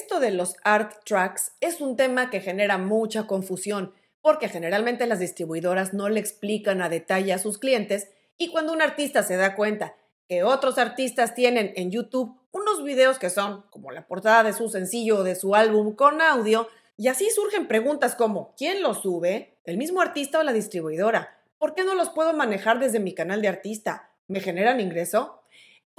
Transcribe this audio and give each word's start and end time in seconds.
Esto 0.00 0.18
de 0.18 0.30
los 0.30 0.56
art 0.64 1.04
tracks 1.04 1.52
es 1.60 1.82
un 1.82 1.94
tema 1.94 2.30
que 2.30 2.40
genera 2.40 2.78
mucha 2.78 3.26
confusión 3.26 3.92
porque 4.22 4.48
generalmente 4.48 5.06
las 5.06 5.18
distribuidoras 5.18 5.92
no 5.92 6.08
le 6.08 6.20
explican 6.20 6.80
a 6.80 6.88
detalle 6.88 7.34
a 7.34 7.38
sus 7.38 7.58
clientes 7.58 8.08
y 8.38 8.48
cuando 8.48 8.72
un 8.72 8.80
artista 8.80 9.22
se 9.22 9.36
da 9.36 9.54
cuenta 9.54 9.94
que 10.26 10.42
otros 10.42 10.78
artistas 10.78 11.34
tienen 11.34 11.74
en 11.76 11.90
YouTube 11.90 12.34
unos 12.50 12.82
videos 12.82 13.18
que 13.18 13.28
son 13.28 13.66
como 13.68 13.90
la 13.90 14.06
portada 14.06 14.42
de 14.42 14.54
su 14.54 14.70
sencillo 14.70 15.18
o 15.18 15.22
de 15.22 15.34
su 15.34 15.54
álbum 15.54 15.94
con 15.94 16.22
audio, 16.22 16.66
y 16.96 17.08
así 17.08 17.28
surgen 17.28 17.68
preguntas 17.68 18.14
como 18.14 18.54
¿quién 18.56 18.80
los 18.80 19.02
sube? 19.02 19.58
¿El 19.64 19.76
mismo 19.76 20.00
artista 20.00 20.38
o 20.38 20.42
la 20.42 20.54
distribuidora? 20.54 21.36
¿Por 21.58 21.74
qué 21.74 21.84
no 21.84 21.94
los 21.94 22.08
puedo 22.08 22.32
manejar 22.32 22.78
desde 22.78 23.00
mi 23.00 23.12
canal 23.12 23.42
de 23.42 23.48
artista? 23.48 24.08
¿Me 24.28 24.40
generan 24.40 24.80
ingreso? 24.80 25.42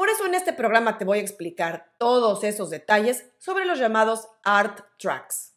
Por 0.01 0.09
eso 0.09 0.25
en 0.25 0.33
este 0.33 0.51
programa 0.51 0.97
te 0.97 1.05
voy 1.05 1.19
a 1.19 1.21
explicar 1.21 1.93
todos 1.99 2.43
esos 2.43 2.71
detalles 2.71 3.29
sobre 3.37 3.65
los 3.65 3.77
llamados 3.77 4.29
art 4.43 4.79
tracks. 4.97 5.53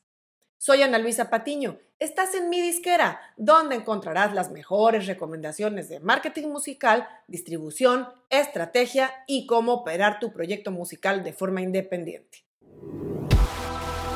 Soy 0.58 0.82
Ana 0.82 0.98
Luisa 0.98 1.30
Patiño. 1.30 1.78
Estás 1.98 2.34
en 2.34 2.50
mi 2.50 2.60
disquera, 2.60 3.18
donde 3.38 3.76
encontrarás 3.76 4.34
las 4.34 4.50
mejores 4.50 5.06
recomendaciones 5.06 5.88
de 5.88 6.00
marketing 6.00 6.48
musical, 6.48 7.08
distribución, 7.26 8.06
estrategia 8.28 9.14
y 9.26 9.46
cómo 9.46 9.72
operar 9.72 10.20
tu 10.20 10.30
proyecto 10.30 10.70
musical 10.70 11.24
de 11.24 11.32
forma 11.32 11.62
independiente. 11.62 12.44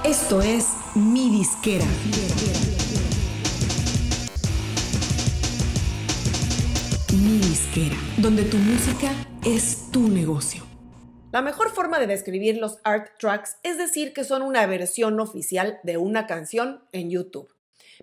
Esto 0.05 0.43
es 0.43 0.69
mi 0.95 1.31
disquera. 1.31 1.87
Mi 7.15 7.39
disquera, 7.39 7.97
donde 8.19 8.43
tu 8.43 8.59
música 8.59 9.11
es 9.43 9.91
tu 9.91 10.09
negocio. 10.09 10.63
La 11.33 11.41
mejor 11.41 11.71
forma 11.71 11.99
de 11.99 12.07
describir 12.07 12.59
los 12.59 12.81
art 12.85 13.13
tracks 13.19 13.57
es 13.63 13.79
decir 13.79 14.13
que 14.13 14.25
son 14.25 14.43
una 14.43 14.67
versión 14.67 15.19
oficial 15.19 15.81
de 15.85 15.97
una 15.97 16.27
canción 16.27 16.83
en 16.93 17.09
YouTube. 17.09 17.49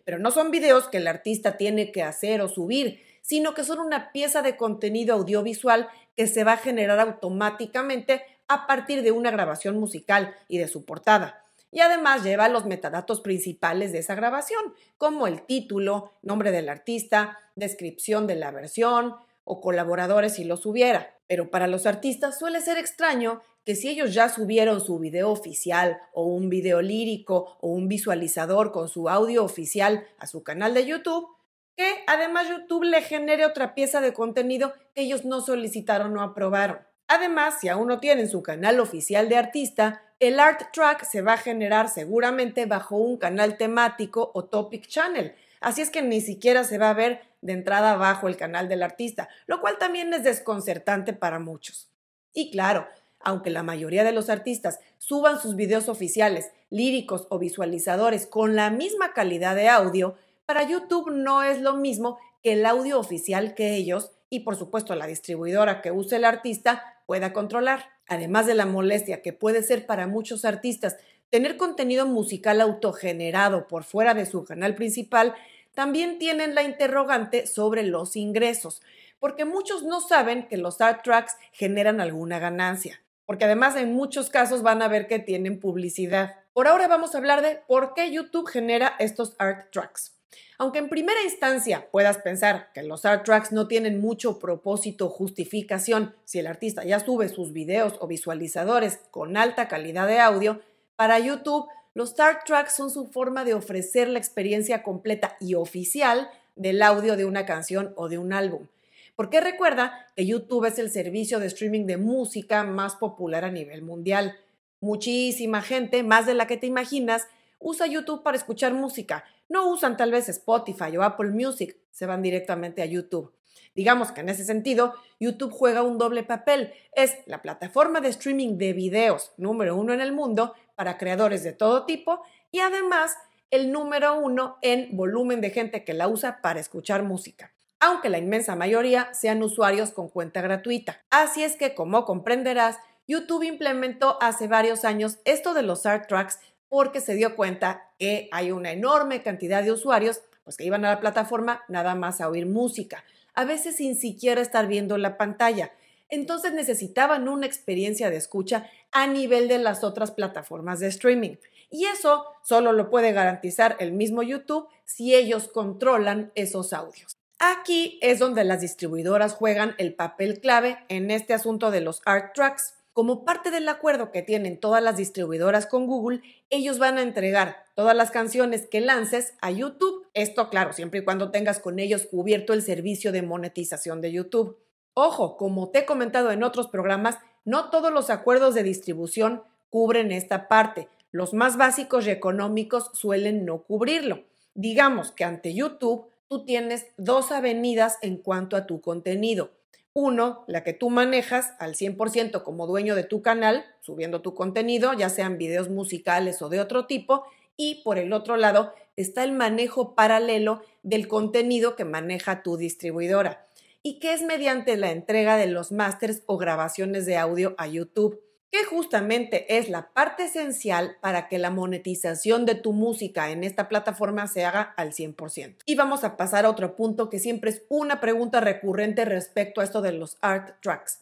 Pero 0.06 0.18
no 0.18 0.32
son 0.32 0.50
videos 0.50 0.88
que 0.88 0.98
el 0.98 1.06
artista 1.06 1.56
tiene 1.56 1.92
que 1.92 2.02
hacer 2.02 2.42
o 2.42 2.50
subir, 2.50 3.00
sino 3.22 3.54
que 3.54 3.64
son 3.64 3.80
una 3.80 4.12
pieza 4.12 4.42
de 4.42 4.58
contenido 4.58 5.14
audiovisual 5.14 5.88
que 6.18 6.26
se 6.26 6.44
va 6.44 6.54
a 6.54 6.58
generar 6.58 7.00
automáticamente 7.00 8.24
a 8.48 8.66
partir 8.66 9.04
de 9.04 9.12
una 9.12 9.30
grabación 9.30 9.80
musical 9.80 10.34
y 10.48 10.58
de 10.58 10.68
su 10.68 10.84
portada. 10.84 11.45
Y 11.76 11.82
además 11.82 12.24
lleva 12.24 12.48
los 12.48 12.66
metadatos 12.66 13.20
principales 13.20 13.92
de 13.92 14.00
esa 14.00 14.16
grabación, 14.16 14.74
como 14.98 15.28
el 15.28 15.42
título, 15.42 16.14
nombre 16.22 16.52
del 16.52 16.70
artista, 16.70 17.38
descripción 17.58 18.28
de 18.28 18.36
la 18.36 18.50
versión 18.50 19.16
o 19.44 19.60
colaboradores 19.60 20.36
si 20.36 20.46
los 20.46 20.66
hubiera. 20.66 21.18
Pero 21.28 21.52
para 21.52 21.68
los 21.68 21.86
artistas 21.86 22.40
suele 22.40 22.62
ser 22.62 22.78
extraño 22.78 23.42
que 23.66 23.76
si 23.76 23.90
ellos 23.90 24.14
ya 24.14 24.30
subieron 24.30 24.80
su 24.80 25.00
video 25.00 25.30
oficial 25.30 26.00
o 26.14 26.24
un 26.24 26.48
video 26.48 26.82
lírico 26.82 27.58
o 27.60 27.68
un 27.68 27.90
visualizador 27.90 28.72
con 28.72 28.88
su 28.88 29.10
audio 29.10 29.44
oficial 29.44 30.06
a 30.18 30.28
su 30.28 30.44
canal 30.44 30.74
de 30.74 30.86
YouTube, 30.86 31.28
que 31.76 32.06
además 32.08 32.48
YouTube 32.48 32.86
le 32.86 33.02
genere 33.02 33.46
otra 33.46 33.76
pieza 33.76 34.00
de 34.00 34.14
contenido 34.14 34.72
que 34.94 35.02
ellos 35.02 35.26
no 35.26 35.42
solicitaron 35.42 36.16
o 36.16 36.22
aprobaron. 36.22 36.78
Además, 37.10 37.56
si 37.60 37.68
aún 37.68 37.90
no 37.90 38.00
tienen 38.00 38.30
su 38.30 38.42
canal 38.42 38.80
oficial 38.80 39.28
de 39.28 39.36
artista, 39.36 40.05
el 40.20 40.40
art 40.40 40.72
track 40.72 41.04
se 41.04 41.22
va 41.22 41.34
a 41.34 41.38
generar 41.38 41.90
seguramente 41.90 42.66
bajo 42.66 42.96
un 42.96 43.18
canal 43.18 43.58
temático 43.58 44.32
o 44.34 44.46
topic 44.46 44.88
channel. 44.88 45.36
Así 45.60 45.82
es 45.82 45.90
que 45.90 46.02
ni 46.02 46.22
siquiera 46.22 46.64
se 46.64 46.78
va 46.78 46.90
a 46.90 46.94
ver 46.94 47.22
de 47.42 47.54
entrada 47.54 47.96
bajo 47.96 48.28
el 48.28 48.38
canal 48.38 48.70
del 48.70 48.84
artista, 48.84 49.30
lo 49.46 49.62
cual 49.62 49.78
también 49.78 50.14
es 50.14 50.24
desconcertante 50.24 51.14
para 51.14 51.40
muchos. 51.40 51.90
Y 52.34 52.52
claro, 52.52 52.88
aunque 53.20 53.50
la 53.50 53.64
mayoría 53.64 54.04
de 54.04 54.12
los 54.12 54.30
artistas 54.30 54.80
suban 54.98 55.40
sus 55.40 55.56
videos 55.56 55.90
oficiales, 55.90 56.52
líricos 56.70 57.28
o 57.30 57.40
visualizadores 57.40 58.28
con 58.28 58.56
la 58.56 58.70
misma 58.70 59.14
calidad 59.14 59.56
de 59.56 59.70
audio, 59.70 60.16
para 60.46 60.64
YouTube 60.64 61.12
no 61.12 61.44
es 61.44 61.62
lo 61.62 61.76
mismo 61.76 62.20
que 62.44 62.54
el 62.54 62.66
audio 62.66 63.00
oficial 63.00 63.56
que 63.56 63.76
ellos 63.76 64.12
y 64.30 64.42
por 64.42 64.56
supuesto 64.56 64.96
la 64.96 65.08
distribuidora 65.08 65.82
que 65.82 65.92
use 65.92 66.18
el 66.18 66.26
artista 66.26 66.95
pueda 67.06 67.34
controlar. 67.34 67.90
Además 68.08 68.46
de 68.46 68.56
la 68.56 68.66
molestia 68.66 69.22
que 69.22 69.34
puede 69.34 69.64
ser 69.64 69.86
para 69.86 70.08
muchos 70.08 70.46
artistas 70.46 70.98
tener 71.30 71.58
contenido 71.58 72.06
musical 72.06 72.62
autogenerado 72.62 73.68
por 73.68 73.84
fuera 73.84 74.14
de 74.14 74.26
su 74.26 74.46
canal 74.46 74.76
principal, 74.76 75.34
también 75.74 76.18
tienen 76.18 76.56
la 76.56 76.64
interrogante 76.64 77.48
sobre 77.48 77.84
los 77.84 78.16
ingresos, 78.16 78.82
porque 79.20 79.46
muchos 79.46 79.84
no 79.84 80.00
saben 80.02 80.48
que 80.48 80.58
los 80.58 80.82
art 80.82 81.04
tracks 81.04 81.36
generan 81.52 82.00
alguna 82.00 82.40
ganancia, 82.40 83.02
porque 83.26 83.46
además 83.46 83.76
en 83.76 83.94
muchos 83.94 84.30
casos 84.30 84.62
van 84.62 84.82
a 84.82 84.88
ver 84.88 85.08
que 85.08 85.20
tienen 85.20 85.60
publicidad. 85.60 86.36
Por 86.54 86.68
ahora 86.68 86.88
vamos 86.88 87.14
a 87.14 87.18
hablar 87.18 87.42
de 87.42 87.60
por 87.68 87.94
qué 87.94 88.12
YouTube 88.12 88.48
genera 88.48 88.96
estos 89.00 89.36
art 89.38 89.72
tracks. 89.72 90.15
Aunque 90.58 90.80
en 90.80 90.90
primera 90.90 91.22
instancia 91.24 91.90
puedas 91.92 92.20
pensar 92.20 92.72
que 92.74 92.84
los 92.84 93.06
art 93.06 93.26
tracks 93.26 93.52
no 93.52 93.68
tienen 93.68 94.00
mucho 94.00 94.40
propósito 94.40 95.08
o 95.08 95.10
justificación 95.10 96.16
si 96.24 96.40
el 96.40 96.48
artista 96.48 96.84
ya 96.84 97.00
sube 97.00 97.30
sus 97.30 97.52
videos 97.52 97.96
o 98.00 98.08
visualizadores 98.08 99.00
con 99.12 99.38
alta 99.38 99.68
calidad 99.68 100.08
de 100.08 100.20
audio, 100.20 100.62
para 100.96 101.20
YouTube 101.20 101.68
los 101.96 102.20
art 102.20 102.42
tracks 102.46 102.76
son 102.76 102.90
su 102.90 103.08
forma 103.08 103.46
de 103.46 103.54
ofrecer 103.54 104.10
la 104.10 104.20
experiencia 104.20 104.84
completa 104.84 105.38
y 105.40 105.56
oficial 105.56 106.30
del 106.58 106.82
audio 106.82 107.16
de 107.16 107.24
una 107.24 107.46
canción 107.46 107.94
o 107.96 108.10
de 108.10 108.18
un 108.18 108.34
álbum. 108.34 108.68
Porque 109.16 109.40
recuerda 109.40 110.06
que 110.14 110.26
YouTube 110.26 110.66
es 110.66 110.78
el 110.78 110.92
servicio 110.92 111.40
de 111.40 111.48
streaming 111.48 111.86
de 111.86 111.96
música 111.96 112.64
más 112.66 112.98
popular 112.98 113.46
a 113.46 113.52
nivel 113.52 113.82
mundial. 113.82 114.38
Muchísima 114.82 115.62
gente, 115.62 116.04
más 116.04 116.26
de 116.26 116.34
la 116.34 116.48
que 116.48 116.58
te 116.58 116.68
imaginas, 116.68 117.28
usa 117.60 117.88
YouTube 117.88 118.24
para 118.24 118.38
escuchar 118.38 118.74
música. 118.74 119.24
No 119.50 119.70
usan 119.70 119.98
tal 119.98 120.12
vez 120.12 120.30
Spotify 120.30 120.96
o 120.98 121.04
Apple 121.04 121.32
Music, 121.32 121.78
se 121.92 122.06
van 122.06 122.22
directamente 122.22 122.82
a 122.82 122.86
YouTube. 122.86 123.34
Digamos 123.74 124.12
que 124.12 124.22
en 124.22 124.30
ese 124.30 124.46
sentido, 124.46 124.94
YouTube 125.20 125.52
juega 125.52 125.84
un 125.84 125.98
doble 125.98 126.24
papel. 126.24 126.74
Es 126.94 127.16
la 127.26 127.42
plataforma 127.42 128.02
de 128.02 128.10
streaming 128.10 128.58
de 128.58 128.74
videos 128.74 129.34
número 129.38 129.76
uno 129.76 129.94
en 129.94 130.02
el 130.02 130.14
mundo 130.14 130.54
para 130.76 130.98
creadores 130.98 131.44
de 131.44 131.54
todo 131.54 131.86
tipo 131.86 132.22
y 132.52 132.60
además 132.60 133.16
el 133.52 133.72
número 133.72 134.18
uno 134.20 134.58
en 134.62 134.96
volumen 134.96 135.42
de 135.42 135.50
gente 135.50 135.84
que 135.84 135.94
la 135.94 136.08
usa 136.08 136.42
para 136.42 136.60
escuchar 136.60 137.04
música 137.04 137.52
aunque 137.86 138.10
la 138.10 138.18
inmensa 138.18 138.56
mayoría 138.56 139.14
sean 139.14 139.44
usuarios 139.44 139.92
con 139.92 140.10
cuenta 140.10 140.42
gratuita. 140.42 141.02
Así 141.12 141.44
es 141.44 141.56
que, 141.56 141.76
como 141.76 142.06
comprenderás, 142.06 142.78
YouTube 143.08 143.44
implementó 143.44 144.18
hace 144.22 144.48
varios 144.48 144.86
años 144.86 145.20
esto 145.26 145.54
de 145.54 145.62
los 145.62 145.86
art 145.86 146.08
tracks 146.08 146.40
porque 146.76 147.00
se 147.00 147.16
dio 147.16 147.38
cuenta 147.38 147.90
que 147.98 148.28
hay 148.34 148.52
una 148.52 148.74
enorme 148.74 149.24
cantidad 149.24 149.64
de 149.64 149.72
usuarios 149.72 150.20
pues, 150.44 150.58
que 150.58 150.66
iban 150.66 150.84
a 150.84 150.90
la 150.90 151.00
plataforma 151.00 151.64
nada 151.70 151.96
más 151.96 152.20
a 152.20 152.28
oír 152.28 152.48
música, 152.48 153.06
a 153.34 153.46
veces 153.46 153.78
sin 153.78 153.96
siquiera 153.96 154.42
estar 154.42 154.68
viendo 154.68 154.98
la 154.98 155.16
pantalla. 155.16 155.72
Entonces 156.10 156.52
necesitaban 156.52 157.30
una 157.30 157.46
experiencia 157.46 158.10
de 158.10 158.18
escucha 158.18 158.70
a 158.92 159.08
nivel 159.08 159.48
de 159.48 159.58
las 159.58 159.86
otras 159.86 160.12
plataformas 160.12 160.82
de 160.82 160.88
streaming. 160.88 161.38
Y 161.70 161.86
eso 161.86 162.26
solo 162.44 162.74
lo 162.74 162.90
puede 162.90 163.14
garantizar 163.14 163.78
el 163.80 163.94
mismo 163.94 164.22
YouTube 164.22 164.68
si 164.84 165.16
ellos 165.16 165.48
controlan 165.48 166.34
esos 166.36 166.74
audios. 166.74 167.16
Aquí 167.40 168.00
es 168.02 168.20
donde 168.20 168.44
las 168.44 168.60
distribuidoras 168.60 169.34
juegan 169.34 169.76
el 169.78 169.94
papel 169.94 170.42
clave 170.42 170.80
en 170.90 171.10
este 171.10 171.34
asunto 171.34 171.72
de 171.72 171.80
los 171.80 172.02
art 172.04 172.36
tracks. 172.36 172.74
Como 172.96 173.26
parte 173.26 173.52
del 173.52 173.68
acuerdo 173.68 174.10
que 174.14 174.22
tienen 174.22 174.58
todas 174.58 174.82
las 174.82 174.96
distribuidoras 174.96 175.66
con 175.66 175.86
Google, 175.86 176.22
ellos 176.50 176.80
van 176.80 176.98
a 176.98 177.02
entregar 177.02 177.66
todas 177.76 177.94
las 177.94 178.10
canciones 178.10 178.68
que 178.68 178.80
lances 178.80 179.34
a 179.42 179.52
YouTube. 179.52 180.08
Esto, 180.14 180.50
claro, 180.50 180.72
siempre 180.72 181.02
y 181.02 181.04
cuando 181.04 181.30
tengas 181.30 181.60
con 181.60 181.80
ellos 181.80 182.08
cubierto 182.10 182.54
el 182.54 182.62
servicio 182.62 183.12
de 183.12 183.22
monetización 183.22 184.00
de 184.00 184.14
YouTube. 184.14 184.58
Ojo, 184.94 185.36
como 185.36 185.72
te 185.72 185.80
he 185.80 185.86
comentado 185.86 186.32
en 186.32 186.42
otros 186.42 186.70
programas, 186.70 187.18
no 187.44 187.70
todos 187.70 187.92
los 187.92 188.10
acuerdos 188.10 188.56
de 188.56 188.64
distribución 188.64 189.44
cubren 189.70 190.14
esta 190.14 190.48
parte. 190.48 190.88
Los 191.12 191.34
más 191.34 191.58
básicos 191.58 192.08
y 192.08 192.12
económicos 192.12 192.92
suelen 192.94 193.44
no 193.44 193.64
cubrirlo. 193.64 194.24
Digamos 194.54 195.12
que 195.12 195.26
ante 195.26 195.54
YouTube 195.54 196.08
tú 196.30 196.46
tienes 196.46 196.86
dos 196.96 197.34
avenidas 197.34 197.98
en 198.02 198.16
cuanto 198.16 198.56
a 198.56 198.66
tu 198.66 198.80
contenido. 198.80 199.52
Uno, 199.98 200.44
la 200.48 200.62
que 200.66 200.74
tú 200.74 200.90
manejas 200.90 201.54
al 201.58 201.74
100% 201.74 202.44
como 202.44 202.68
dueño 202.68 202.96
de 202.96 203.06
tu 203.06 203.22
canal, 203.22 203.64
subiendo 203.80 204.22
tu 204.22 204.36
contenido, 204.36 204.92
ya 204.92 205.08
sean 205.08 205.38
videos 205.38 205.70
musicales 205.70 206.42
o 206.42 206.50
de 206.50 206.60
otro 206.60 206.86
tipo. 206.86 207.24
Y 207.56 207.76
por 207.76 207.98
el 207.98 208.12
otro 208.12 208.36
lado 208.36 208.74
está 208.98 209.24
el 209.24 209.32
manejo 209.32 209.96
paralelo 209.96 210.62
del 210.84 211.08
contenido 211.08 211.78
que 211.78 211.86
maneja 211.86 212.44
tu 212.44 212.58
distribuidora 212.58 213.46
y 213.84 214.00
que 214.00 214.12
es 214.12 214.22
mediante 214.22 214.76
la 214.76 214.92
entrega 214.92 215.38
de 215.38 215.48
los 215.48 215.72
másters 215.72 216.24
o 216.26 216.38
grabaciones 216.38 217.06
de 217.06 217.16
audio 217.16 217.56
a 217.58 217.68
YouTube 217.68 218.20
que 218.56 218.64
justamente 218.64 219.58
es 219.58 219.68
la 219.68 219.92
parte 219.92 220.24
esencial 220.24 220.96
para 221.02 221.28
que 221.28 221.40
la 221.40 221.50
monetización 221.50 222.46
de 222.46 222.56
tu 222.56 222.72
música 222.72 223.30
en 223.32 223.44
esta 223.44 223.68
plataforma 223.68 224.28
se 224.30 224.46
haga 224.46 224.62
al 224.78 224.94
100%. 224.94 225.58
Y 225.66 225.76
vamos 225.76 226.06
a 226.06 226.16
pasar 226.16 226.46
a 226.46 226.50
otro 226.50 226.78
punto 226.78 227.10
que 227.10 227.20
siempre 227.20 227.50
es 227.50 227.64
una 227.68 228.00
pregunta 228.00 228.40
recurrente 228.40 229.04
respecto 229.04 229.60
a 229.60 229.66
esto 229.66 229.82
de 229.82 229.92
los 229.92 230.18
art 230.22 230.62
tracks. 230.62 231.02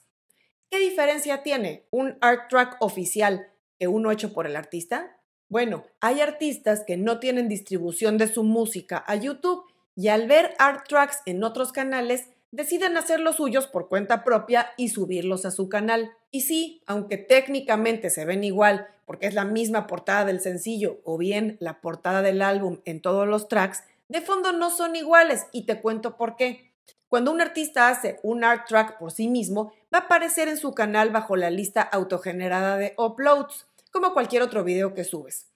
¿Qué 0.71 0.79
diferencia 0.79 1.43
tiene 1.43 1.85
un 1.91 2.17
art 2.21 2.49
track 2.49 2.77
oficial 2.79 3.45
que 3.77 3.87
uno 3.87 4.09
hecho 4.09 4.33
por 4.33 4.47
el 4.47 4.55
artista? 4.55 5.19
Bueno, 5.47 5.85
hay 5.99 6.21
artistas 6.21 6.83
que 6.87 6.97
no 6.97 7.19
tienen 7.19 7.49
distribución 7.49 8.17
de 8.17 8.29
su 8.29 8.43
música 8.43 9.03
a 9.05 9.13
YouTube 9.13 9.63
y 9.95 10.07
al 10.07 10.27
ver 10.27 10.55
art 10.57 10.87
tracks 10.87 11.19
en 11.27 11.43
otros 11.43 11.71
canales 11.71 12.29
deciden 12.53 12.97
hacer 12.97 13.19
los 13.19 13.37
suyos 13.37 13.65
por 13.65 13.89
cuenta 13.89 14.23
propia 14.23 14.69
y 14.77 14.89
subirlos 14.89 15.43
a 15.45 15.51
su 15.51 15.69
canal. 15.69 16.11
Y 16.29 16.41
sí, 16.41 16.83
aunque 16.85 17.17
técnicamente 17.17 18.11
se 18.11 18.25
ven 18.25 18.43
igual 18.43 18.87
porque 19.05 19.25
es 19.25 19.33
la 19.33 19.43
misma 19.43 19.87
portada 19.87 20.23
del 20.23 20.39
sencillo 20.39 21.01
o 21.03 21.17
bien 21.17 21.57
la 21.59 21.81
portada 21.81 22.21
del 22.21 22.43
álbum 22.43 22.79
en 22.85 23.01
todos 23.01 23.27
los 23.27 23.47
tracks, 23.47 23.83
de 24.07 24.21
fondo 24.21 24.51
no 24.51 24.69
son 24.69 24.95
iguales 24.95 25.47
y 25.51 25.65
te 25.65 25.81
cuento 25.81 26.15
por 26.15 26.35
qué. 26.35 26.71
Cuando 27.09 27.31
un 27.31 27.41
artista 27.41 27.89
hace 27.89 28.19
un 28.21 28.43
art 28.43 28.67
track 28.67 28.99
por 28.99 29.11
sí 29.11 29.27
mismo, 29.27 29.73
va 29.93 29.99
a 29.99 30.01
aparecer 30.01 30.47
en 30.47 30.57
su 30.57 30.73
canal 30.73 31.09
bajo 31.09 31.35
la 31.35 31.49
lista 31.49 31.81
autogenerada 31.81 32.77
de 32.77 32.93
uploads, 32.97 33.65
como 33.91 34.13
cualquier 34.13 34.43
otro 34.43 34.63
video 34.63 34.93
que 34.93 35.03
subes. 35.03 35.47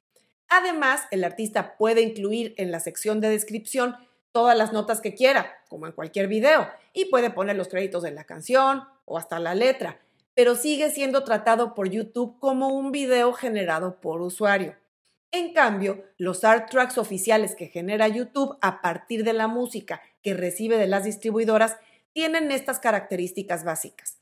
Además, 0.50 1.04
el 1.12 1.24
artista 1.24 1.78
puede 1.78 2.02
incluir 2.02 2.56
en 2.58 2.72
la 2.72 2.80
sección 2.80 3.22
de 3.22 3.30
descripción 3.30 3.96
todas 4.38 4.56
las 4.56 4.72
notas 4.72 5.02
que 5.02 5.16
quiera, 5.16 5.64
como 5.68 5.88
en 5.88 5.94
cualquier 5.94 6.28
video, 6.28 6.70
y 6.94 7.06
puede 7.06 7.32
poner 7.32 7.56
los 7.56 7.70
créditos 7.70 8.04
de 8.04 8.12
la 8.12 8.24
canción 8.24 8.84
o 9.06 9.18
hasta 9.18 9.40
la 9.40 9.56
letra, 9.56 10.00
pero 10.36 10.54
sigue 10.54 10.92
siendo 10.92 11.24
tratado 11.24 11.74
por 11.74 11.90
YouTube 11.90 12.38
como 12.38 12.68
un 12.68 12.92
video 12.92 13.34
generado 13.34 14.00
por 14.00 14.22
usuario. 14.22 14.76
En 15.32 15.54
cambio, 15.54 16.04
los 16.20 16.44
art 16.44 16.70
tracks 16.70 17.00
oficiales 17.00 17.56
que 17.56 17.66
genera 17.66 18.08
YouTube 18.08 18.60
a 18.62 18.80
partir 18.84 19.24
de 19.24 19.34
la 19.34 19.48
música 19.48 20.04
que 20.22 20.36
recibe 20.36 20.78
de 20.78 20.86
las 20.86 21.04
distribuidoras 21.04 21.76
tienen 22.14 22.52
estas 22.52 22.80
características 22.80 23.64
básicas. 23.64 24.20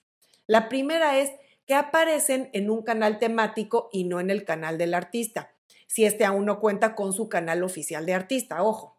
La 0.48 0.70
primera 0.70 1.18
es 1.18 1.34
que 1.68 1.74
aparecen 1.74 2.50
en 2.54 2.70
un 2.70 2.84
canal 2.84 3.20
temático 3.20 3.90
y 3.92 4.06
no 4.06 4.22
en 4.22 4.30
el 4.30 4.46
canal 4.46 4.78
del 4.78 4.94
artista, 4.94 5.52
si 5.88 6.06
este 6.06 6.24
aún 6.24 6.46
no 6.46 6.62
cuenta 6.62 6.96
con 6.96 7.12
su 7.12 7.28
canal 7.28 7.64
oficial 7.64 8.06
de 8.06 8.14
artista, 8.14 8.64
ojo. 8.64 8.95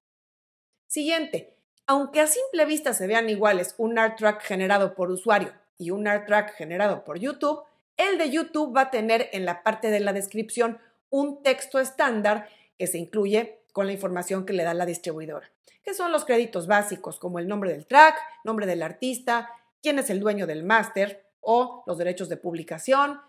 Siguiente, 0.86 1.56
aunque 1.86 2.20
a 2.20 2.26
simple 2.26 2.64
vista 2.64 2.92
se 2.94 3.06
vean 3.06 3.28
iguales 3.28 3.74
un 3.78 3.98
art 3.98 4.16
track 4.18 4.42
generado 4.42 4.94
por 4.94 5.10
usuario 5.10 5.52
y 5.78 5.90
un 5.90 6.06
art 6.06 6.26
track 6.26 6.54
generado 6.54 7.04
por 7.04 7.18
YouTube, 7.18 7.62
el 7.96 8.18
de 8.18 8.30
YouTube 8.30 8.74
va 8.76 8.82
a 8.82 8.90
tener 8.90 9.28
en 9.32 9.44
la 9.44 9.62
parte 9.62 9.90
de 9.90 10.00
la 10.00 10.12
descripción 10.12 10.78
un 11.10 11.42
texto 11.42 11.78
estándar 11.78 12.48
que 12.78 12.86
se 12.86 12.98
incluye 12.98 13.62
con 13.72 13.86
la 13.86 13.92
información 13.92 14.46
que 14.46 14.52
le 14.52 14.64
da 14.64 14.74
la 14.74 14.86
distribuidora, 14.86 15.50
que 15.82 15.94
son 15.94 16.12
los 16.12 16.24
créditos 16.24 16.66
básicos 16.66 17.18
como 17.18 17.38
el 17.38 17.48
nombre 17.48 17.72
del 17.72 17.86
track, 17.86 18.16
nombre 18.44 18.66
del 18.66 18.82
artista, 18.82 19.50
quién 19.82 19.98
es 19.98 20.10
el 20.10 20.20
dueño 20.20 20.46
del 20.46 20.64
máster 20.64 21.26
o 21.40 21.84
los 21.86 21.98
derechos 21.98 22.28
de 22.28 22.36
publicación, 22.36 23.20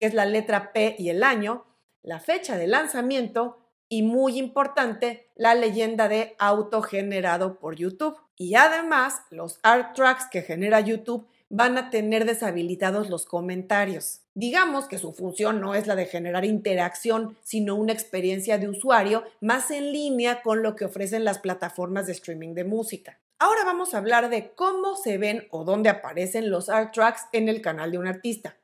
es 0.00 0.14
la 0.14 0.24
letra 0.24 0.72
P 0.72 0.96
y 0.98 1.10
el 1.10 1.22
año, 1.22 1.64
la 2.02 2.20
fecha 2.20 2.56
de 2.56 2.66
lanzamiento, 2.66 3.65
y 3.88 4.02
muy 4.02 4.38
importante, 4.38 5.28
la 5.36 5.54
leyenda 5.54 6.08
de 6.08 6.34
autogenerado 6.38 7.58
por 7.58 7.76
YouTube. 7.76 8.16
Y 8.36 8.54
además, 8.54 9.22
los 9.30 9.58
art 9.62 9.94
tracks 9.94 10.26
que 10.30 10.42
genera 10.42 10.80
YouTube 10.80 11.26
van 11.48 11.78
a 11.78 11.90
tener 11.90 12.24
deshabilitados 12.24 13.08
los 13.08 13.24
comentarios. 13.24 14.20
Digamos 14.34 14.86
que 14.86 14.98
su 14.98 15.12
función 15.12 15.60
no 15.60 15.74
es 15.74 15.86
la 15.86 15.94
de 15.94 16.06
generar 16.06 16.44
interacción, 16.44 17.36
sino 17.42 17.76
una 17.76 17.92
experiencia 17.92 18.58
de 18.58 18.68
usuario 18.68 19.24
más 19.40 19.70
en 19.70 19.92
línea 19.92 20.42
con 20.42 20.62
lo 20.62 20.74
que 20.74 20.84
ofrecen 20.84 21.24
las 21.24 21.38
plataformas 21.38 22.06
de 22.06 22.12
streaming 22.12 22.54
de 22.54 22.64
música. 22.64 23.20
Ahora 23.38 23.64
vamos 23.64 23.94
a 23.94 23.98
hablar 23.98 24.28
de 24.28 24.52
cómo 24.54 24.96
se 24.96 25.18
ven 25.18 25.46
o 25.50 25.64
dónde 25.64 25.88
aparecen 25.88 26.50
los 26.50 26.68
art 26.68 26.92
tracks 26.92 27.26
en 27.32 27.48
el 27.48 27.60
canal 27.60 27.92
de 27.92 27.98
un 27.98 28.06
artista. 28.06 28.56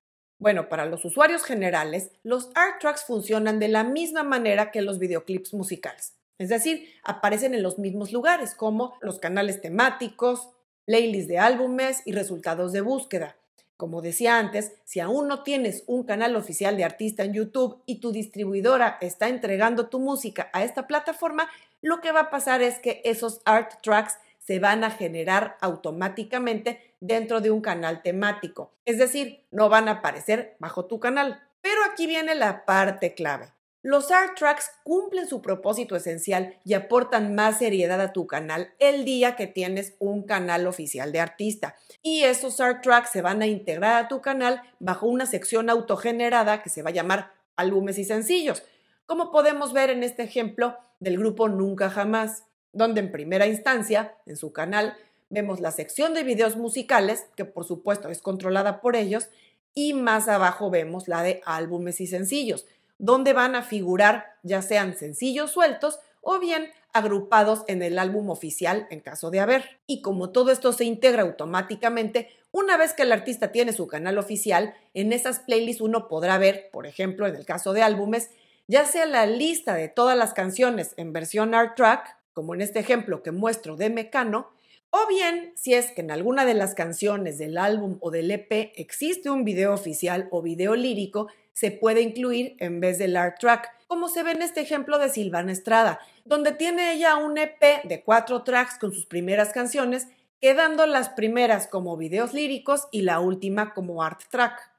Bueno, 0.43 0.69
para 0.69 0.87
los 0.87 1.05
usuarios 1.05 1.44
generales, 1.44 2.11
los 2.25 2.50
art 2.56 2.81
tracks 2.81 3.05
funcionan 3.05 3.61
de 3.61 3.69
la 3.69 3.85
misma 3.85 4.25
manera 4.25 4.73
que 4.73 4.83
los 4.83 4.99
videoclips 4.99 5.55
musicales. 5.55 6.15
Es 6.37 6.49
decir, 6.49 6.89
aparecen 7.05 7.55
en 7.55 7.62
los 7.62 7.79
mismos 7.79 8.11
lugares, 8.11 8.56
como 8.56 8.99
los 9.03 9.21
canales 9.21 9.61
temáticos, 9.61 10.49
playlists 10.85 11.29
de 11.29 11.39
álbumes 11.39 12.03
y 12.06 12.12
resultados 12.12 12.73
de 12.73 12.81
búsqueda. 12.81 13.37
Como 13.77 14.03
decía 14.03 14.37
antes, 14.37 14.73
si 14.83 14.99
aún 14.99 15.29
no 15.29 15.44
tienes 15.44 15.85
un 15.87 16.03
canal 16.03 16.35
oficial 16.35 16.77
de 16.77 16.83
artista 16.83 17.23
en 17.23 17.35
YouTube 17.35 17.81
y 17.87 18.00
tu 18.00 18.11
distribuidora 18.11 18.99
está 19.00 19.29
entregando 19.29 19.91
tu 19.91 20.00
música 20.00 20.50
a 20.53 20.65
esta 20.65 20.88
plataforma, 20.88 21.49
lo 21.83 22.00
que 22.00 22.11
va 22.11 22.23
a 22.23 22.31
pasar 22.31 22.62
es 22.62 22.81
que 22.81 23.00
esos 23.05 23.43
art 23.45 23.75
tracks 23.81 24.19
se 24.44 24.59
van 24.59 24.85
a 24.85 24.91
generar 24.91 25.56
automáticamente 25.61 26.94
dentro 27.00 27.41
de 27.41 27.50
un 27.50 27.61
canal 27.61 28.03
temático. 28.03 28.73
Es 28.85 28.99
decir, 28.99 29.44
no 29.50 29.69
van 29.69 29.89
a 29.89 29.93
aparecer 29.93 30.56
bajo 30.59 30.87
tu 30.87 31.00
canal. 31.00 31.41
Pero 31.61 31.81
aquí 31.91 32.06
viene 32.06 32.35
la 32.35 32.65
parte 32.65 33.15
clave. 33.15 33.53
Los 33.85 34.12
art 34.12 34.37
tracks 34.39 34.71
cumplen 34.85 35.29
su 35.29 35.43
propósito 35.43 35.97
esencial 35.97 36.56
y 36.65 36.75
aportan 36.75 37.35
más 37.35 37.59
seriedad 37.59 38.00
a 38.00 38.12
tu 38.12 38.29
canal 38.29 38.73
el 38.79 39.05
día 39.05 39.35
que 39.35 39.49
tienes 39.49 39.97
un 39.99 40.23
canal 40.23 40.69
oficial 40.69 41.11
de 41.11 41.19
artista. 41.19 41.75
Y 42.00 42.23
esos 42.23 42.61
art 42.61 42.83
tracks 42.83 43.11
se 43.11 43.23
van 43.23 43.43
a 43.43 43.49
integrar 43.49 44.05
a 44.05 44.09
tu 44.09 44.21
canal 44.21 44.62
bajo 44.79 45.06
una 45.06 45.27
sección 45.27 45.69
autogenerada 45.69 46.62
que 46.62 46.71
se 46.71 46.83
va 46.83 46.91
a 46.91 46.93
llamar 46.93 47.33
álbumes 47.56 47.99
y 47.99 48.05
sencillos, 48.05 48.62
como 49.06 49.33
podemos 49.33 49.73
ver 49.73 49.91
en 49.91 50.05
este 50.05 50.23
ejemplo 50.23 50.79
del 51.00 51.19
grupo 51.19 51.49
Nunca 51.49 51.91
Jamás 51.91 52.45
donde 52.73 53.01
en 53.01 53.13
primera 53.13 53.47
instancia, 53.47 54.15
en 54.27 54.37
su 54.37 54.53
canal, 54.53 54.97
vemos 55.31 55.61
la 55.61 55.71
sección 55.71 56.15
de 56.15 56.25
videos 56.25 56.57
musicales, 56.57 57.27
que 57.37 57.45
por 57.45 57.65
supuesto 57.65 58.09
es 58.09 58.21
controlada 58.21 58.81
por 58.81 58.97
ellos, 58.97 59.29
y 59.75 59.95
más 59.95 60.29
abajo 60.29 60.71
vemos 60.71 61.09
la 61.09 61.23
de 61.23 61.41
álbumes 61.47 62.01
y 62.01 62.07
sencillos, 62.07 62.67
donde 62.99 63.33
van 63.33 63.55
a 63.55 63.63
figurar 63.63 64.37
ya 64.43 64.63
sean 64.63 64.97
sencillos 64.97 65.51
sueltos 65.51 66.01
o 66.21 66.39
bien 66.39 66.69
agrupados 66.93 67.65
en 67.67 67.83
el 67.83 67.99
álbum 67.99 68.31
oficial 68.31 68.87
en 68.91 69.01
caso 69.01 69.31
de 69.31 69.41
haber. 69.41 69.81
Y 69.87 70.03
como 70.03 70.31
todo 70.31 70.51
esto 70.51 70.73
se 70.73 70.85
integra 70.85 71.23
automáticamente, 71.23 72.29
una 72.51 72.77
vez 72.77 72.93
que 72.93 73.03
el 73.03 73.13
artista 73.13 73.51
tiene 73.51 73.73
su 73.73 73.87
canal 73.87 74.19
oficial, 74.19 74.75
en 74.93 75.13
esas 75.13 75.41
playlists 75.41 75.81
uno 75.81 76.07
podrá 76.09 76.37
ver, 76.39 76.69
por 76.71 76.87
ejemplo, 76.87 77.27
en 77.27 77.35
el 77.35 77.47
caso 77.47 77.73
de 77.73 77.83
álbumes, 77.83 78.31
ya 78.69 78.85
sea 78.85 79.07
la 79.07 79.27
lista 79.27 79.75
de 79.75 79.89
todas 79.89 80.17
las 80.17 80.35
canciones 80.35 80.93
en 80.97 81.13
versión 81.13 81.55
art 81.55 81.77
track 81.77 82.17
como 82.32 82.55
en 82.55 82.61
este 82.61 82.79
ejemplo 82.79 83.23
que 83.23 83.31
muestro 83.31 83.76
de 83.76 83.90
Mecano, 83.90 84.50
o 84.90 85.06
bien 85.08 85.52
si 85.56 85.73
es 85.73 85.90
que 85.93 86.02
en 86.02 86.11
alguna 86.11 86.44
de 86.44 86.55
las 86.55 86.75
canciones 86.75 87.38
del 87.38 87.56
álbum 87.56 87.96
o 88.00 88.11
del 88.11 88.31
EP 88.31 88.73
existe 88.76 89.31
un 89.31 89.44
video 89.44 89.73
oficial 89.73 90.29
o 90.31 90.43
video 90.43 90.75
lírico, 90.75 91.29
se 91.55 91.70
puede 91.70 92.02
incluir 92.02 92.56
en 92.58 92.81
vez 92.81 92.99
del 92.99 93.17
art 93.17 93.38
track, 93.38 93.70
como 93.87 94.08
se 94.08 94.23
ve 94.23 94.32
en 94.32 94.43
este 94.43 94.61
ejemplo 94.61 94.99
de 94.99 95.08
Silvana 95.08 95.52
Estrada, 95.52 96.00
donde 96.25 96.52
tiene 96.52 96.92
ella 96.92 97.16
un 97.16 97.38
EP 97.38 97.85
de 97.85 98.02
cuatro 98.02 98.42
tracks 98.42 98.78
con 98.78 98.92
sus 98.92 99.07
primeras 99.07 99.52
canciones, 99.52 100.09
quedando 100.40 100.87
las 100.87 101.11
primeras 101.11 101.66
como 101.68 101.97
videos 101.97 102.35
líricos 102.35 102.88
y 102.90 103.02
la 103.02 103.21
última 103.21 103.75
como 103.75 104.02
art 104.02 104.23
track. 104.30 104.73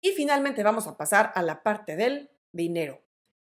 Y 0.00 0.10
finalmente 0.12 0.62
vamos 0.62 0.86
a 0.86 0.96
pasar 0.96 1.32
a 1.34 1.42
la 1.42 1.62
parte 1.62 1.96
del 1.96 2.30
dinero. 2.52 3.02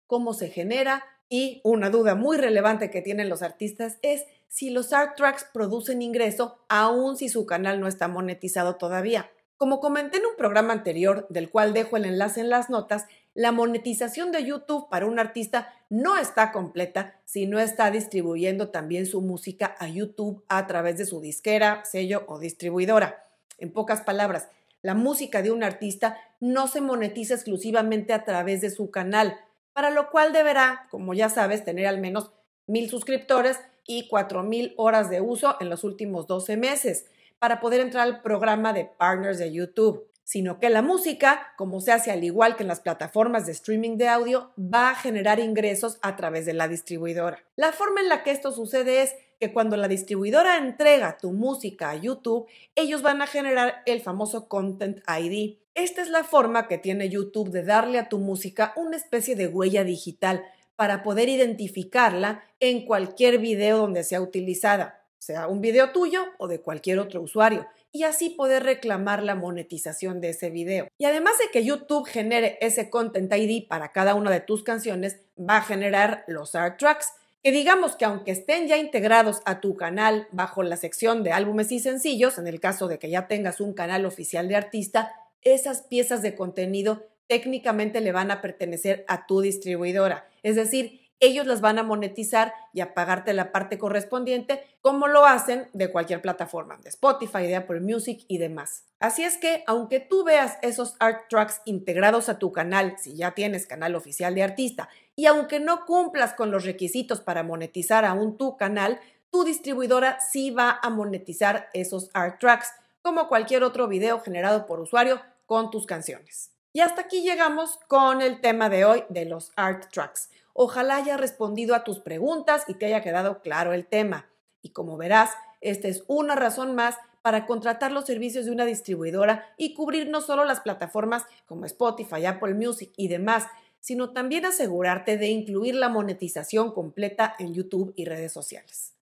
Cómo 0.06 0.34
se 0.34 0.48
genera 0.48 1.04
y 1.30 1.60
una 1.64 1.88
duda 1.88 2.14
muy 2.14 2.36
relevante 2.36 2.90
que 2.90 3.00
tienen 3.00 3.30
los 3.30 3.40
artistas 3.40 3.98
es 4.02 4.26
si 4.48 4.68
los 4.68 4.92
art 4.92 5.16
tracks 5.16 5.46
producen 5.54 6.02
ingreso 6.02 6.58
aun 6.68 7.16
si 7.16 7.28
su 7.28 7.46
canal 7.46 7.80
no 7.80 7.86
está 7.86 8.08
monetizado 8.08 8.76
todavía. 8.76 9.30
Como 9.56 9.78
comenté 9.80 10.18
en 10.18 10.26
un 10.26 10.36
programa 10.36 10.72
anterior, 10.72 11.26
del 11.30 11.48
cual 11.48 11.72
dejo 11.72 11.96
el 11.96 12.04
enlace 12.04 12.40
en 12.40 12.50
las 12.50 12.68
notas, 12.68 13.06
la 13.34 13.52
monetización 13.52 14.32
de 14.32 14.44
YouTube 14.44 14.88
para 14.88 15.06
un 15.06 15.20
artista 15.20 15.72
no 15.88 16.16
está 16.16 16.50
completa 16.50 17.14
si 17.26 17.46
no 17.46 17.60
está 17.60 17.90
distribuyendo 17.92 18.70
también 18.70 19.06
su 19.06 19.20
música 19.20 19.76
a 19.78 19.86
YouTube 19.86 20.42
a 20.48 20.66
través 20.66 20.98
de 20.98 21.06
su 21.06 21.20
disquera, 21.20 21.84
sello 21.84 22.24
o 22.26 22.40
distribuidora. 22.40 23.24
En 23.58 23.72
pocas 23.72 24.00
palabras, 24.00 24.48
la 24.82 24.94
música 24.94 25.42
de 25.42 25.52
un 25.52 25.62
artista 25.62 26.18
no 26.40 26.66
se 26.66 26.80
monetiza 26.80 27.34
exclusivamente 27.34 28.14
a 28.14 28.24
través 28.24 28.62
de 28.62 28.70
su 28.70 28.90
canal, 28.90 29.38
para 29.80 29.94
lo 29.94 30.10
cual 30.10 30.34
deberá, 30.34 30.86
como 30.90 31.14
ya 31.14 31.30
sabes, 31.30 31.64
tener 31.64 31.86
al 31.86 32.02
menos 32.02 32.32
mil 32.66 32.90
suscriptores 32.90 33.58
y 33.86 34.08
cuatro 34.08 34.42
mil 34.42 34.74
horas 34.76 35.08
de 35.08 35.22
uso 35.22 35.56
en 35.58 35.70
los 35.70 35.84
últimos 35.84 36.26
12 36.26 36.58
meses 36.58 37.06
para 37.38 37.60
poder 37.60 37.80
entrar 37.80 38.06
al 38.06 38.20
programa 38.20 38.74
de 38.74 38.84
partners 38.84 39.38
de 39.38 39.50
YouTube, 39.50 40.06
sino 40.22 40.60
que 40.60 40.68
la 40.68 40.82
música, 40.82 41.54
como 41.56 41.80
se 41.80 41.92
hace 41.92 42.10
al 42.10 42.22
igual 42.24 42.56
que 42.56 42.62
en 42.62 42.68
las 42.68 42.80
plataformas 42.80 43.46
de 43.46 43.52
streaming 43.52 43.96
de 43.96 44.08
audio, 44.08 44.52
va 44.58 44.90
a 44.90 44.94
generar 44.96 45.40
ingresos 45.40 45.98
a 46.02 46.14
través 46.14 46.44
de 46.44 46.52
la 46.52 46.68
distribuidora. 46.68 47.42
La 47.56 47.72
forma 47.72 48.02
en 48.02 48.10
la 48.10 48.22
que 48.22 48.32
esto 48.32 48.52
sucede 48.52 49.00
es 49.00 49.14
que 49.40 49.50
cuando 49.50 49.78
la 49.78 49.88
distribuidora 49.88 50.58
entrega 50.58 51.16
tu 51.16 51.32
música 51.32 51.88
a 51.88 51.96
YouTube, 51.96 52.46
ellos 52.74 53.00
van 53.00 53.22
a 53.22 53.26
generar 53.26 53.80
el 53.86 54.02
famoso 54.02 54.46
Content 54.46 54.98
ID, 55.08 55.56
esta 55.74 56.02
es 56.02 56.08
la 56.08 56.24
forma 56.24 56.68
que 56.68 56.78
tiene 56.78 57.08
YouTube 57.08 57.50
de 57.50 57.62
darle 57.62 57.98
a 57.98 58.08
tu 58.08 58.18
música 58.18 58.72
una 58.76 58.96
especie 58.96 59.36
de 59.36 59.46
huella 59.46 59.84
digital 59.84 60.44
para 60.76 61.02
poder 61.02 61.28
identificarla 61.28 62.42
en 62.58 62.84
cualquier 62.86 63.38
video 63.38 63.78
donde 63.78 64.02
sea 64.02 64.20
utilizada, 64.20 65.04
sea 65.18 65.46
un 65.46 65.60
video 65.60 65.90
tuyo 65.90 66.24
o 66.38 66.48
de 66.48 66.60
cualquier 66.60 66.98
otro 66.98 67.20
usuario, 67.20 67.66
y 67.92 68.04
así 68.04 68.30
poder 68.30 68.62
reclamar 68.62 69.22
la 69.22 69.34
monetización 69.34 70.20
de 70.20 70.30
ese 70.30 70.50
video. 70.50 70.88
Y 70.96 71.04
además 71.04 71.38
de 71.38 71.50
que 71.52 71.64
YouTube 71.64 72.06
genere 72.06 72.56
ese 72.60 72.88
Content 72.88 73.32
ID 73.32 73.66
para 73.68 73.92
cada 73.92 74.14
una 74.14 74.30
de 74.30 74.40
tus 74.40 74.62
canciones, 74.62 75.20
va 75.38 75.58
a 75.58 75.62
generar 75.62 76.24
los 76.26 76.54
art 76.54 76.78
tracks, 76.78 77.12
que 77.42 77.52
digamos 77.52 77.96
que 77.96 78.04
aunque 78.04 78.30
estén 78.30 78.68
ya 78.68 78.76
integrados 78.76 79.40
a 79.44 79.60
tu 79.60 79.76
canal 79.76 80.28
bajo 80.30 80.62
la 80.62 80.76
sección 80.76 81.22
de 81.24 81.32
álbumes 81.32 81.72
y 81.72 81.80
sencillos, 81.80 82.38
en 82.38 82.46
el 82.46 82.60
caso 82.60 82.86
de 82.86 82.98
que 82.98 83.10
ya 83.10 83.28
tengas 83.28 83.60
un 83.60 83.72
canal 83.72 84.04
oficial 84.04 84.46
de 84.48 84.56
artista, 84.56 85.12
esas 85.42 85.82
piezas 85.82 86.22
de 86.22 86.34
contenido 86.34 87.06
técnicamente 87.26 88.00
le 88.00 88.12
van 88.12 88.30
a 88.30 88.40
pertenecer 88.40 89.04
a 89.06 89.26
tu 89.26 89.40
distribuidora. 89.40 90.28
Es 90.42 90.56
decir, 90.56 91.00
ellos 91.20 91.46
las 91.46 91.60
van 91.60 91.78
a 91.78 91.82
monetizar 91.82 92.54
y 92.72 92.80
a 92.80 92.94
pagarte 92.94 93.34
la 93.34 93.52
parte 93.52 93.78
correspondiente, 93.78 94.64
como 94.80 95.06
lo 95.06 95.26
hacen 95.26 95.68
de 95.74 95.92
cualquier 95.92 96.22
plataforma, 96.22 96.78
de 96.82 96.88
Spotify, 96.88 97.46
de 97.46 97.56
Apple 97.56 97.80
Music 97.80 98.24
y 98.26 98.38
demás. 98.38 98.84
Así 98.98 99.22
es 99.22 99.36
que, 99.36 99.62
aunque 99.66 100.00
tú 100.00 100.24
veas 100.24 100.58
esos 100.62 100.96
art 100.98 101.28
tracks 101.28 101.60
integrados 101.66 102.30
a 102.30 102.38
tu 102.38 102.52
canal, 102.52 102.96
si 102.98 103.14
ya 103.14 103.32
tienes 103.32 103.66
canal 103.66 103.94
oficial 103.94 104.34
de 104.34 104.42
artista, 104.42 104.88
y 105.14 105.26
aunque 105.26 105.60
no 105.60 105.84
cumplas 105.84 106.32
con 106.32 106.50
los 106.50 106.64
requisitos 106.64 107.20
para 107.20 107.42
monetizar 107.42 108.06
aún 108.06 108.38
tu 108.38 108.56
canal, 108.56 108.98
tu 109.30 109.44
distribuidora 109.44 110.18
sí 110.20 110.50
va 110.50 110.80
a 110.82 110.88
monetizar 110.88 111.68
esos 111.74 112.10
art 112.14 112.40
tracks, 112.40 112.72
como 113.02 113.28
cualquier 113.28 113.64
otro 113.64 113.88
video 113.88 114.20
generado 114.20 114.66
por 114.66 114.80
usuario 114.80 115.20
con 115.46 115.70
tus 115.70 115.86
canciones. 115.86 116.52
Y 116.72 116.80
hasta 116.80 117.02
aquí 117.02 117.22
llegamos 117.22 117.78
con 117.88 118.22
el 118.22 118.40
tema 118.40 118.68
de 118.68 118.84
hoy 118.84 119.04
de 119.08 119.24
los 119.24 119.52
art 119.56 119.90
tracks. 119.92 120.30
Ojalá 120.52 120.96
haya 120.96 121.16
respondido 121.16 121.74
a 121.74 121.84
tus 121.84 122.00
preguntas 122.00 122.64
y 122.68 122.74
te 122.74 122.86
haya 122.86 123.02
quedado 123.02 123.40
claro 123.40 123.72
el 123.72 123.86
tema. 123.86 124.30
Y 124.62 124.70
como 124.70 124.96
verás, 124.96 125.30
esta 125.60 125.88
es 125.88 126.04
una 126.06 126.36
razón 126.36 126.74
más 126.74 126.96
para 127.22 127.46
contratar 127.46 127.92
los 127.92 128.06
servicios 128.06 128.46
de 128.46 128.52
una 128.52 128.64
distribuidora 128.64 129.52
y 129.56 129.74
cubrir 129.74 130.08
no 130.08 130.20
solo 130.20 130.44
las 130.44 130.60
plataformas 130.60 131.24
como 131.46 131.66
Spotify, 131.66 132.24
Apple 132.26 132.54
Music 132.54 132.92
y 132.96 133.08
demás, 133.08 133.46
sino 133.80 134.12
también 134.12 134.44
asegurarte 134.44 135.16
de 135.16 135.28
incluir 135.28 135.74
la 135.74 135.88
monetización 135.88 136.72
completa 136.72 137.34
en 137.38 137.54
YouTube 137.54 137.92
y 137.96 138.04
redes 138.04 138.32
sociales. 138.32 138.94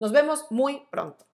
Nos 0.00 0.12
vemos 0.12 0.46
muy 0.50 0.86
pronto. 0.90 1.27